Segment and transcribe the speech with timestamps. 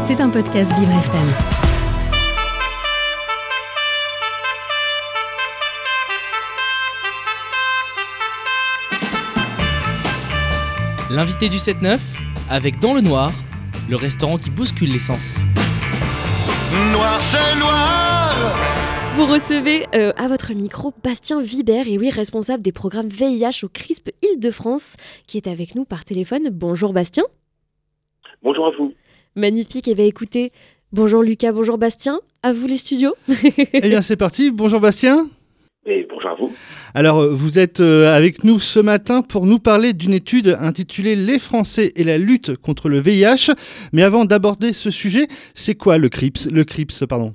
[0.00, 1.28] C'est un podcast Vivre FM.
[11.10, 11.98] L'invité du 7-9,
[12.48, 13.30] avec Dans le Noir,
[13.88, 15.38] le restaurant qui bouscule l'essence.
[16.92, 18.56] Noir, c'est noir
[19.16, 23.68] Vous recevez euh, à votre micro Bastien Vibert, et oui, responsable des programmes VIH au
[23.68, 26.48] CRISP Île-de-France, qui est avec nous par téléphone.
[26.50, 27.24] Bonjour Bastien.
[28.42, 28.92] Bonjour à vous.
[29.36, 30.50] Magnifique, et bien écoutez,
[30.92, 33.14] bonjour Lucas, bonjour Bastien, à vous les studios.
[33.72, 35.28] Eh bien c'est parti, bonjour Bastien.
[35.86, 36.52] Et bonjour à vous.
[36.94, 41.14] Alors euh, vous êtes euh, avec nous ce matin pour nous parler d'une étude intitulée
[41.14, 43.52] Les Français et la lutte contre le VIH.
[43.92, 46.48] Mais avant d'aborder ce sujet, c'est quoi le CRIPS?
[46.50, 47.32] Le CRIPS, pardon.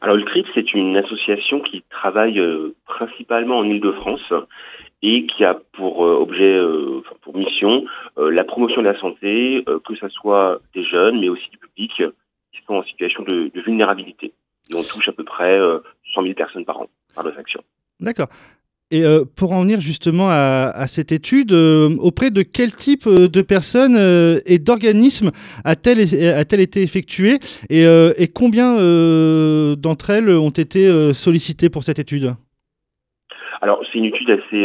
[0.00, 4.32] Alors le CRIPS, c'est une association qui travaille euh, principalement en Ile-de-France
[5.02, 7.84] et qui a pour euh, objet, euh, pour mission,
[8.16, 12.62] la promotion de la santé, que ce soit des jeunes, mais aussi du public qui
[12.66, 14.32] sont en situation de, de vulnérabilité.
[14.70, 15.80] Et on touche à peu près euh,
[16.14, 17.62] 100 000 personnes par an par nos actions.
[17.98, 18.28] D'accord.
[18.92, 23.28] Et euh, pour en venir justement à, cette étude, euh, auprès de quel type euh,
[23.28, 23.96] de personnes
[24.46, 25.30] et d'organismes
[25.64, 27.38] a-t-elle a-t-elle été effectuée
[27.70, 28.74] et, combien
[29.76, 32.32] d'entre elles ont été sollicitées pour cette étude?
[33.60, 34.64] Alors c'est une étude assez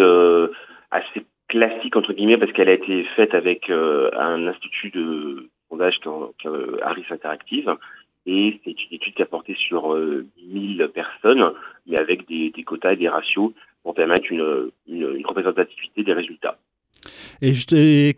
[0.91, 6.47] assez classique entre guillemets parce qu'elle a été faite avec un institut de sondage qui
[6.81, 7.75] Harris Interactive.
[8.27, 11.53] Et c'est une étude qui a porté sur euh, 1000 personnes
[11.85, 13.51] mais avec des quotas et des ratios
[13.85, 16.57] pour permettre une, une, une représentativité des résultats.
[17.43, 17.53] Et,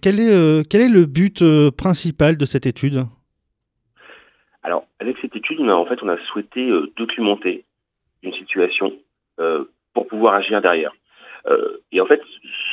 [0.02, 3.04] quel, est, euh, quel est le but euh, principal de cette étude?
[4.64, 7.66] Alors avec cette étude, on a, en fait on a souhaité euh, documenter
[8.24, 8.94] une situation
[9.94, 10.94] pour pouvoir agir derrière.
[11.92, 12.20] Et en fait,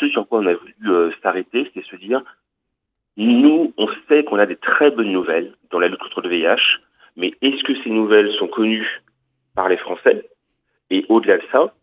[0.01, 2.23] ce sur quoi on a voulu s'arrêter, c'est se dire,
[3.19, 6.81] nous, on sait qu'on a des très bonnes nouvelles dans la lutte contre le VIH,
[7.17, 9.03] mais est-ce que ces nouvelles sont connues
[9.55, 10.27] par les Français?
[10.89, 11.75] Et au-delà de ça,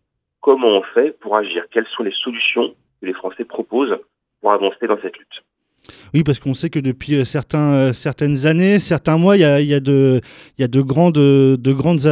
[0.42, 1.64] comment on fait pour agir?
[1.70, 3.98] Quelles sont les solutions que les Français proposent
[4.40, 5.42] pour avancer dans cette lutte?
[6.14, 9.44] Oui, parce qu'on sait que depuis euh, euh, certaines années, certains mois, il y
[9.74, 10.20] a, de,
[10.80, 12.06] grandes,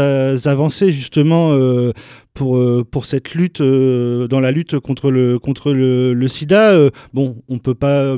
[0.47, 1.92] avancées justement euh,
[2.34, 6.91] pour, cette lutte, dans la lutte contre le, sida.
[7.12, 8.16] Bon, on ne peut pas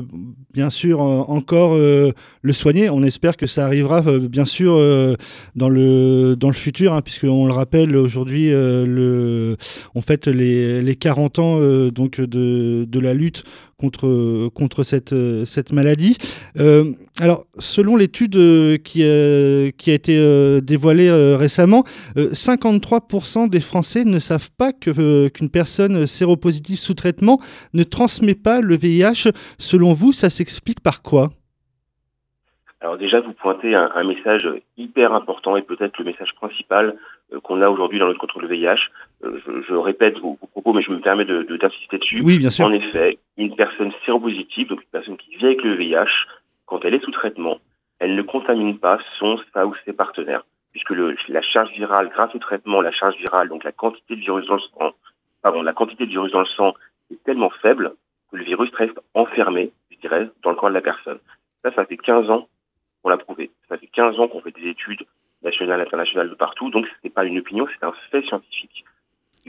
[0.53, 2.89] bien sûr encore le soigner.
[2.89, 4.79] On espère que ça arrivera bien sûr
[5.55, 9.57] dans, le, futur, hein, puisqu'on le rappelle aujourd'hui, le,
[9.93, 11.59] on fête les, les 40 ans
[11.89, 13.43] donc de la lutte
[13.89, 16.17] contre, cette, euh, maladie.
[16.59, 21.83] Euh, alors, selon l'étude euh, qui, a- été dévoilée récemment,
[22.17, 27.39] euh, 53% des Français ne savent pas qu'une personne séropositive sous traitement
[27.73, 29.31] ne transmet pas le VIH.
[29.57, 31.29] Selon vous, ça s'explique par quoi?
[32.81, 34.45] Alors déjà, vous pointez un, message
[34.77, 36.95] hyper important et peut-être le message principal
[37.43, 38.89] qu'on a aujourd'hui dans notre contre le VIH.
[39.23, 42.21] Euh, je, je répète vos, vos propos, mais je me permets de, de- d'insister dessus.
[42.23, 42.65] Oui, bien sûr.
[42.65, 46.05] En effet, une personne séropositive, donc une personne qui vit avec le VIH,
[46.65, 47.59] quand elle est sous traitement,
[47.99, 52.33] elle ne contamine pas son, sa ou ses partenaires, puisque le, la charge virale, grâce
[52.35, 54.91] au traitement, la charge virale, donc la quantité de virus dans le sang,
[55.41, 56.73] pardon, la quantité de virus dans le sang
[57.11, 57.93] est tellement faible
[58.31, 61.19] que le virus reste enfermé, je dirais, dans le corps de la personne.
[61.63, 62.47] Ça, ça fait 15 ans
[63.01, 63.51] qu'on l'a prouvé.
[63.69, 65.03] Ça fait 15 ans qu'on fait des études
[65.43, 68.83] nationales, internationales de partout, donc ce n'est pas une opinion, c'est un fait scientifique.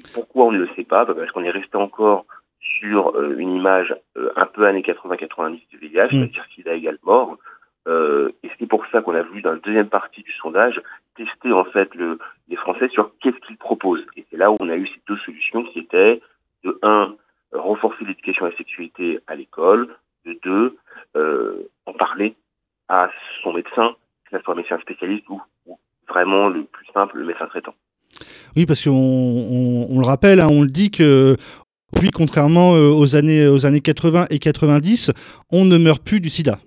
[0.03, 1.05] Pourquoi on ne le sait pas?
[1.05, 2.27] Bah, Parce qu'on est resté encore
[2.60, 7.38] sur euh, une image euh, un peu années 80-90 du VIH, c'est-à-dire sida égale mort.
[7.87, 10.81] Euh, et c'est pour ça qu'on a voulu, dans la deuxième partie du sondage,
[11.16, 12.19] tester en fait le,
[12.49, 14.06] les Français sur qu'est-ce qu'ils proposent.
[14.16, 16.21] Et c'est là où on a eu ces deux solutions qui étaient,
[16.65, 17.15] de un,
[17.53, 19.94] renforcer l'éducation à la sexualité à l'école,
[20.25, 20.78] de deux,
[21.16, 22.34] euh, en parler
[22.88, 23.11] à
[23.43, 23.94] son médecin,
[24.25, 25.78] que ce soit un médecin spécialiste ou, ou
[26.09, 27.75] vraiment le plus simple, le médecin traitant.
[28.56, 31.36] Oui, parce qu'on on, on le rappelle, hein, on le dit que
[31.97, 35.12] puis contrairement euh, aux années, aux années 80 et 90,
[35.52, 36.58] on ne meurt plus du sida.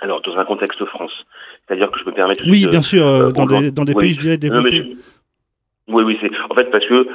[0.00, 1.12] Alors, dans un contexte France,
[1.66, 4.00] c'est-à-dire que je me permets Oui, bien sûr, euh, dans, des, dans des oui.
[4.00, 4.76] pays, je dirais, Non, développés.
[4.76, 7.06] je- Oui, oui, c'est en fait parce que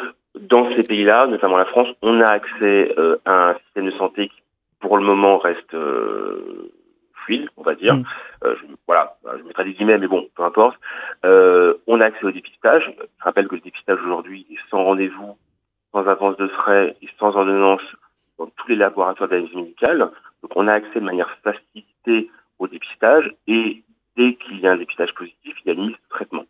[0.42, 4.28] dans ces pays-là, notamment la France, on a accès euh, à un système de santé
[4.30, 4.36] qui,
[4.80, 6.72] pour le moment, reste euh,
[7.26, 7.96] fluide, on va dire.
[7.96, 8.04] Mm.
[9.38, 10.80] Je, mettrai des guillemets, mais bon, peu importe.
[11.26, 12.84] Euh, on a accès au dépistage.
[12.98, 15.38] Je rappelle que le dépistage aujourd'hui est sans rendez-vous,
[15.92, 17.82] sans avance de frais et sans ordonnance
[18.38, 20.12] dans tous les laboratoires d'analyse médicale.
[20.42, 22.30] Donc, on a accès de manière facilitée
[22.60, 23.84] au dépistage et
[24.16, 26.46] dès qu'il y a un dépistage positif, il y a une mise de traitement.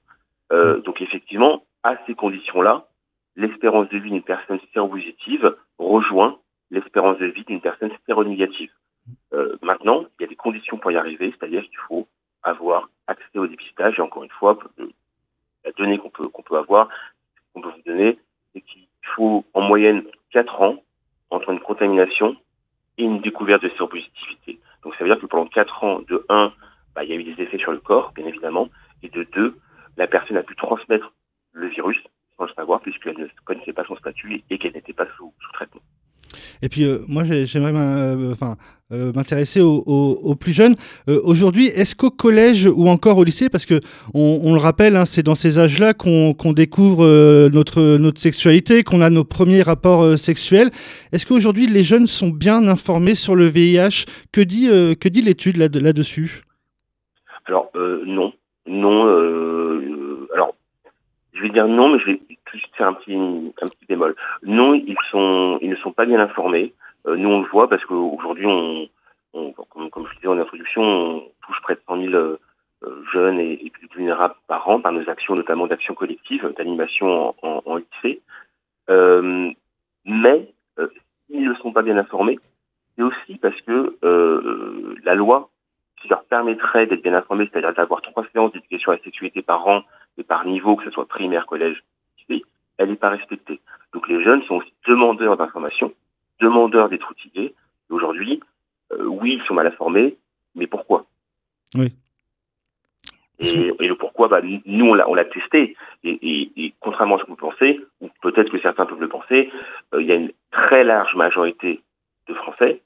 [0.52, 2.88] Euh, donc effectivement, à ces conditions-là,
[3.36, 6.40] l'espérance de vie d'une personne séropositive rejoint
[6.72, 8.72] l'espérance de vie d'une personne séronégative.
[9.34, 12.08] Euh, maintenant, il y a des conditions pour y arriver, c'est-à-dire qu'il faut
[12.50, 13.98] avoir accès au dépistage.
[13.98, 14.58] Et encore une fois,
[15.66, 16.90] la donnée qu'on peut, qu'on peut avoir,
[17.54, 18.20] qu'on peut vous donner,
[18.54, 20.84] c'est qu'il faut en moyenne 4 ans
[21.30, 22.36] entre une contamination
[22.98, 24.60] et une découverte de séropositivité.
[24.84, 26.54] Donc ça veut dire que pendant 4 ans, de 1,
[26.96, 28.70] bah, il y a eu des effets sur le corps, bien évidemment,
[29.04, 29.56] et de 2,
[29.98, 31.14] la personne a pu transmettre
[31.52, 31.98] le virus
[32.38, 35.52] sans le savoir puisqu'elle ne connaissait pas son statut et qu'elle n'était pas sous, sous
[35.52, 35.82] traitement.
[36.62, 38.34] Et puis euh, moi j'aimerais euh,
[38.92, 40.76] euh, m'intéresser aux, plus jeunes.
[41.08, 43.80] Aujourd'hui, est-ce qu'au collège ou encore au lycée, parce que
[44.14, 47.06] on, le rappelle, hein, c'est dans ces âges-là qu'on découvre
[47.50, 50.72] notre, sexualité, qu'on a nos premiers rapports sexuels.
[51.12, 54.68] Est-ce qu'aujourd'hui les jeunes sont bien informés sur le VIH Que dit,
[55.00, 56.42] que dit l'étude là-dessus?
[57.46, 58.34] Alors non,
[58.68, 59.04] non.
[60.34, 60.56] alors
[61.34, 62.20] je vais dire non, mais je vais
[62.74, 64.16] faire un petit, un petit bémol.
[64.44, 66.74] Non, ils sont, ils ne sont pas bien informés.
[67.08, 68.90] Euh, nous, on le voit parce qu'aujourd'hui, on,
[69.54, 72.38] comme, je disais en introduction, on touche près de 100 000 euh,
[73.12, 77.76] jeunes et, plus vulnérables par an par nos actions, notamment d'actions collectives, d'animation en, en,
[77.76, 78.22] lycée.
[78.90, 79.52] Euh,
[80.06, 80.88] mais euh,
[81.28, 82.40] s'ils ne sont pas bien informés,
[82.96, 83.98] c'est aussi parce que
[85.04, 85.50] la loi
[86.02, 89.68] qui leur permettrait d'être bien informés, c'est-à-dire d'avoir trois séances d'éducation à la sexualité par
[89.68, 89.84] an
[90.18, 91.84] et par niveau, que ce soit primaire, collège,
[92.80, 93.60] elle n'est pas respectée.
[93.94, 95.94] Donc les jeunes sont aussi demandeurs d'informations,
[96.40, 97.54] demandeurs d'être outillés.
[97.90, 98.40] Aujourd'hui,
[98.94, 100.16] euh, oui, ils sont mal informés,
[100.56, 101.06] mais pourquoi?
[101.76, 101.94] Oui.
[103.40, 105.76] Et, et, le pourquoi, bah, nous, on l'a, testé.
[106.04, 109.08] Et, et, et, contrairement à ce que vous pensez, ou peut-être que certains peuvent le
[109.08, 109.50] penser,
[109.94, 111.82] euh, il y a une très large majorité
[112.28, 112.82] de Français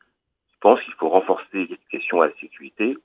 [0.50, 2.98] qui pensent qu'il faut renforcer l'éducation à la sécurité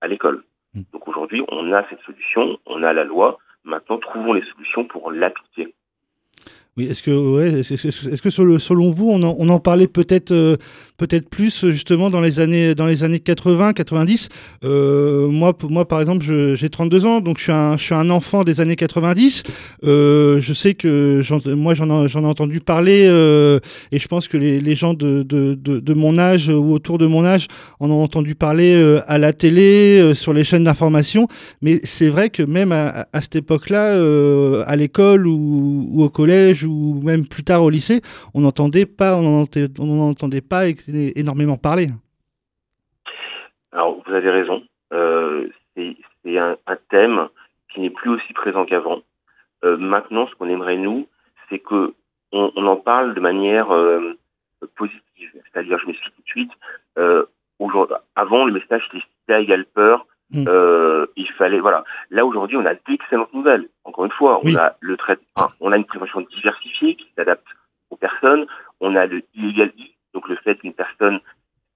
[0.00, 0.42] à l'école.
[0.74, 0.82] Mmh.
[0.92, 3.38] Donc aujourd'hui, on a cette solution, on a la loi.
[3.64, 5.72] Maintenant, trouvons les solutions pour l'appliquer.
[6.78, 9.88] Oui, est-ce que, ouais, est-ce, est-ce, est-ce que selon vous, on en, on en parlait
[9.88, 10.56] peut-être, euh,
[11.02, 14.28] peut-être plus justement dans les années, dans les années 80, 90
[14.64, 18.08] euh, moi, moi, par exemple, j'ai 32 ans, donc je suis un, je suis un
[18.10, 19.42] enfant des années 90.
[19.84, 21.20] Euh, je sais que
[21.54, 23.58] moi, j'en, ai entendu parler euh,
[23.90, 27.24] et je pense que les, gens de, de, de, mon âge ou autour de mon
[27.24, 27.48] âge
[27.80, 31.26] en ont entendu parler euh, à la télé, euh, sur les chaînes d'information.
[31.62, 33.94] Mais c'est vrai que même à, cette époque-là,
[34.66, 38.00] à l'école ou, au collège, ou même plus tard au lycée,
[38.34, 39.46] on n'entendait pas, on
[39.78, 40.40] n'en entendait
[40.94, 41.88] énormément parler.
[43.72, 44.62] Alors vous avez raison,
[44.92, 45.96] euh, c'est
[46.38, 47.28] un, un, thème
[47.72, 49.00] qui n'est plus aussi présent qu'avant.
[49.64, 51.06] Euh, maintenant, ce qu'on aimerait nous,
[51.48, 51.94] c'est que
[52.32, 54.18] on, on, en parle de manière euh,
[54.76, 55.30] positive.
[55.32, 56.52] C'est-à-dire, je m'explique tout de suite.
[58.16, 60.06] Avant, le message c'était sida égale peur.
[60.32, 60.44] Mmh.
[61.16, 61.84] Il fallait voilà.
[62.10, 63.68] Là aujourd'hui, on a d'excellentes nouvelles.
[63.84, 64.56] Encore une fois, on oui.
[64.56, 67.46] a le traitement, on a une prévention diversifiée qui s'adapte
[67.90, 68.46] aux personnes.
[68.80, 71.20] On a le illégali, donc le fait qu'une personne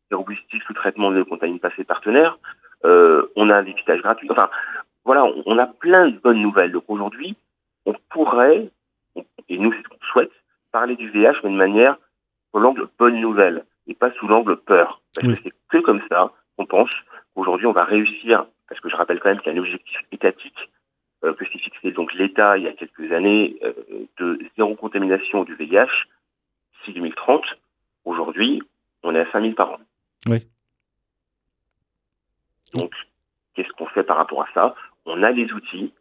[0.08, 2.38] séropositive sous traitement ne contamine pas ses partenaires.
[2.84, 4.28] Euh, on a un dépistage gratuit.
[4.30, 4.50] Enfin,
[5.04, 6.72] voilà, on, on, a plein de bonnes nouvelles.
[6.72, 7.36] Donc aujourd'hui,
[7.86, 8.70] on pourrait,
[9.48, 10.32] et nous c'est ce qu'on souhaite,
[10.72, 11.96] parler du VIH mais de manière
[12.50, 15.00] sous l'angle bonne nouvelle et pas sous l'angle peur.
[15.14, 15.36] Parce oui.
[15.36, 16.90] que c'est que comme ça qu'on pense
[17.36, 19.98] Aujourd'hui, on va réussir, parce que je rappelle quand même qu'il y a un objectif
[20.10, 20.70] étatique
[21.22, 23.72] euh, que s'est fixé donc l'État il y a quelques années euh,
[24.18, 25.86] de zéro contamination du VIH
[26.78, 27.44] d'ici 2030.
[28.06, 28.62] Aujourd'hui,
[29.02, 29.78] on est à 5000 par an.
[30.26, 30.46] Oui.
[32.72, 32.92] Donc,
[33.54, 34.74] qu'est-ce qu'on fait par rapport à ça?
[35.04, 35.92] On a les outils.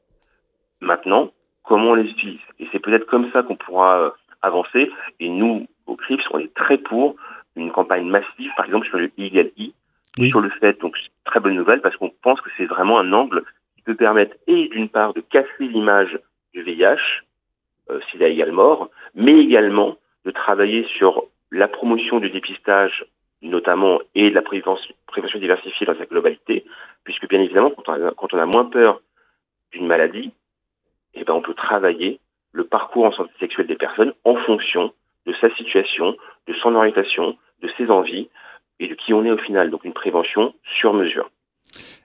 [0.81, 1.31] Maintenant,
[1.63, 2.39] comment on les utilise?
[2.59, 4.09] Et c'est peut-être comme ça qu'on pourra euh,
[4.43, 4.91] avancer.
[5.19, 7.15] Et nous, au CRIPS, on est très pour
[7.55, 9.73] une campagne massive, par exemple sur le ILI,
[10.19, 10.29] oui.
[10.29, 13.43] sur le fait, donc très bonne nouvelle, parce qu'on pense que c'est vraiment un angle
[13.75, 16.19] qui peut permettre, et d'une part, de casser l'image
[16.53, 16.97] du VIH,
[17.89, 23.05] euh, sida égale mort, mais également de travailler sur la promotion du dépistage,
[23.41, 24.93] notamment, et de la prévention,
[25.39, 26.65] diversifiée dans sa globalité,
[27.03, 29.01] puisque bien évidemment, quand on a, moins peur
[29.71, 30.31] d'une maladie,
[31.13, 32.19] eh ben, on peut travailler
[32.51, 34.93] le parcours en santé sexuelle des personnes en fonction
[35.25, 36.15] de sa situation,
[36.47, 38.29] de son orientation, de ses envies,
[38.79, 39.69] et de qui on est au final.
[39.69, 41.29] Donc une prévention sur mesure.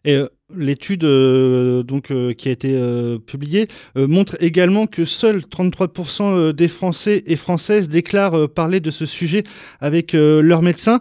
[0.07, 6.53] Euh, l'étude euh, donc euh, qui a été euh, publiée montre également que seuls 33%
[6.53, 9.43] des Français et Françaises déclarent parler de ce sujet
[9.81, 11.01] avec leur médecin.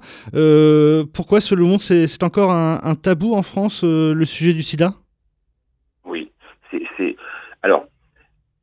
[1.13, 4.91] pourquoi, selon vous, c'est encore un, un, tabou en France le sujet du SIDA?
[6.05, 6.31] Oui,
[6.71, 7.15] c'est
[7.61, 7.85] alors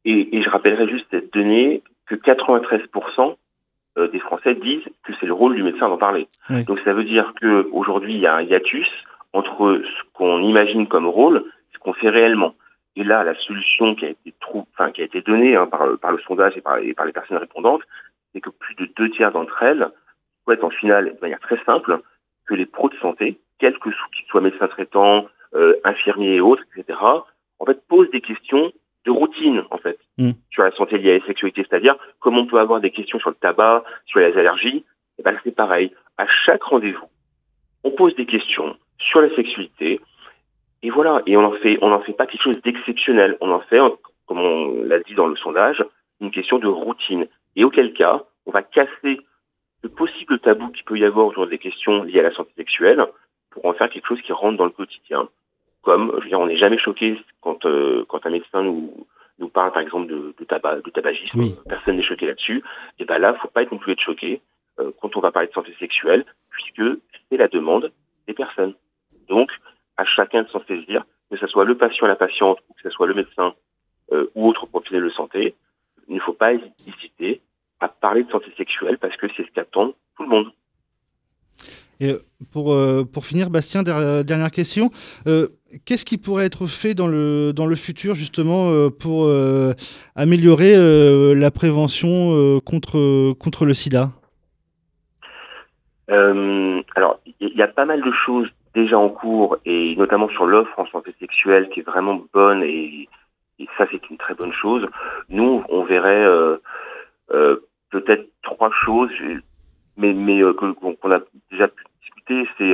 [0.05, 3.37] et, et, je rappellerai juste cette donnée que 93%
[4.13, 6.29] des Français disent que c'est le rôle du médecin d'en parler.
[6.51, 6.65] Oui.
[6.65, 8.89] Donc ça veut dire que aujourd'hui il y a un hiatus
[9.33, 12.55] entre ce qu'on imagine comme rôle, ce qu'on fait réellement.
[12.97, 14.67] Et là, la solution qui a été, trou...
[14.73, 17.13] enfin, qui a été donnée hein, par, par, le sondage et par, et par, les
[17.13, 17.83] personnes répondantes,
[18.33, 19.91] c'est que plus de deux tiers d'entre elles
[20.45, 22.01] souhaitent en finale, de manière très simple,
[22.47, 23.91] que les pros de santé, quels que
[24.31, 26.99] soient médecins traitants, euh, infirmiers et autres, etc.,
[27.59, 28.73] en fait, posent des questions
[29.05, 30.31] de routine, en fait, Mm.
[30.51, 31.67] sur la santé liée à la sexualité.
[31.69, 34.85] C'est-à-dire, comme on peut avoir des questions sur le tabac, sur les allergies,
[35.19, 35.93] et ben, c'est pareil.
[36.17, 37.09] À chaque rendez-vous,
[37.85, 40.01] on pose des questions sur la sexualité,
[40.83, 41.23] et voilà.
[41.27, 43.37] Et on en fait, on n'en fait pas quelque chose d'exceptionnel.
[43.41, 43.81] On en fait,
[44.27, 45.83] comme on l'a dit dans le sondage,
[46.21, 47.27] une question de routine.
[47.57, 49.21] Et auquel cas, on va casser
[49.83, 53.05] le possible tabou qu'il peut y avoir autour des questions liées à la santé sexuelle
[53.51, 55.29] pour en faire quelque chose qui rentre dans le quotidien.
[55.83, 59.07] Comme, je veux dire, on n'est jamais choqué quand, euh, quand un médecin nous,
[59.39, 61.39] nous parle, par exemple, de, de tabac, de tabagisme.
[61.39, 61.55] Oui.
[61.69, 62.63] Personne n'est choqué là-dessus.
[62.99, 64.41] Et ben là, faut pas être non plus être choqué
[64.81, 67.93] euh, quand on va parler de santé sexuelle, puisque c'est la demande
[68.27, 68.75] des personnes.
[69.29, 69.51] Donc,
[69.97, 72.91] à chacun de s'en saisir, que ce soit le patient, la patiente, ou que ce
[72.91, 73.55] soit le médecin
[74.13, 75.55] euh, ou autre professionnel de santé,
[76.09, 77.41] il ne faut pas hésiter
[77.81, 80.53] à parler de santé sexuelle parce que c'est ce qu'attend tout le monde.
[81.99, 82.19] Et euh,
[82.53, 84.91] pour, euh, pour finir, Bastien, der- dernière question.
[85.27, 85.49] Euh,
[85.85, 89.29] Qu'est-ce qui pourrait être fait dans le, dans le futur, justement, euh, pour
[90.15, 90.75] améliorer
[91.35, 94.09] la prévention contre, contre le sida?
[96.09, 100.47] Alors, il y, y a pas mal de choses déjà en cours, et notamment sur
[100.47, 103.09] l'offre en santé sexuelle qui est vraiment bonne, et,
[103.79, 104.87] ça c'est une très bonne chose.
[105.31, 106.59] Nous, on verrait euh,
[107.33, 107.57] euh,
[107.91, 109.11] peut-être trois choses,
[109.97, 112.73] mais, mais euh, qu'on a déjà pu discuter, c'est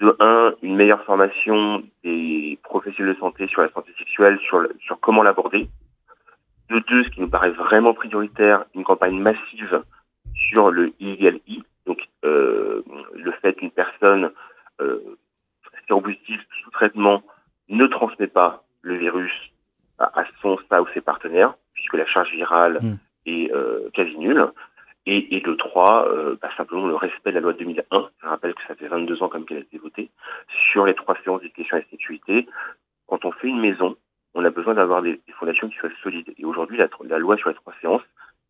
[0.00, 4.66] de un, une meilleure formation des professionnels de santé sur la santé sexuelle, sur,
[5.00, 5.68] comment l'aborder.
[6.70, 9.80] De deux, ce qui nous paraît vraiment prioritaire, une campagne massive
[10.50, 14.32] sur le illegal I, donc le fait qu'une personne
[15.86, 17.22] séropositive sous traitement
[17.68, 19.32] ne transmet pas le virus
[19.98, 22.94] à, à son, sa ou ses partenaires, puisque la charge virale Mm.
[23.26, 24.46] est euh, quasi nulle.
[25.08, 28.08] Et, et de trois, euh, bah, simplement le respect de la loi de 2001.
[28.20, 30.10] Je rappelle que ça fait 22 ans comme qu'elle a été votée
[30.72, 32.48] sur les trois séances d'éducation à la sécurité.
[33.06, 33.96] Quand on fait une maison,
[34.34, 36.34] on a besoin d'avoir des, des fondations qui soient solides.
[36.38, 38.02] Et aujourd'hui, la, la loi sur les trois séances,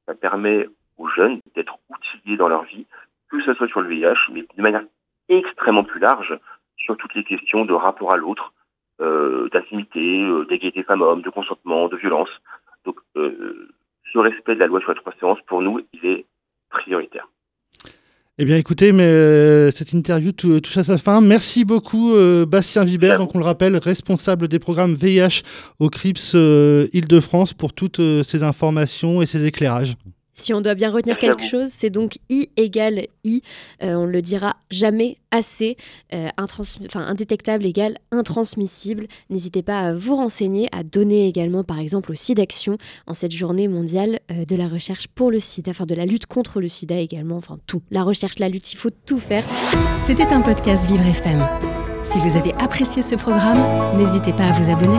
[0.07, 0.67] ça permet
[0.97, 2.87] aux jeunes d'être outillés dans leur vie,
[3.31, 4.85] que ce soit sur le VIH, mais de manière
[5.29, 6.39] extrêmement plus large
[6.87, 8.53] sur toutes les questions de rapport à l'autre,
[9.03, 12.31] euh, d'intimité, euh, d'égalité femmes-hommes, de consentement, de violence.
[12.87, 13.69] Donc, euh,
[14.13, 16.25] ce respect de la loi sur trois séances, pour nous, il est
[16.71, 17.29] prioritaire.
[18.39, 21.21] Eh bien, écoutez, mais euh, cette interview tou- touche à sa fin.
[21.21, 22.13] Merci beaucoup,
[22.47, 25.43] Bastien Vibert, donc on le rappelle, responsable des programmes VIH
[25.79, 26.35] au CRIPS
[26.93, 29.95] Île-de-France, pour toutes ces informations et ces éclairages.
[30.39, 33.41] Si on doit bien retenir quelque chose, c'est donc I égale I.
[33.83, 35.79] Euh, on ne le dira jamais assez.
[36.13, 36.29] Euh,
[36.95, 39.07] indétectable égale intransmissible.
[39.31, 42.77] N'hésitez pas à vous renseigner, à donner également, par exemple, au SIDAction
[43.07, 46.27] en cette journée mondiale euh, de la recherche pour le sida, enfin de la lutte
[46.27, 47.37] contre le sida également.
[47.39, 47.81] Enfin, tout.
[47.91, 49.45] La recherche, la lutte, il faut tout faire.
[50.03, 51.43] C'était un podcast Vivre FM.
[52.03, 53.59] Si vous avez apprécié ce programme,
[53.97, 54.99] n'hésitez pas à vous abonner.